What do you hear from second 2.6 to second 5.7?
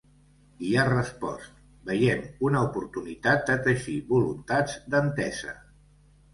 oportunitat de teixir voluntats d’entesa.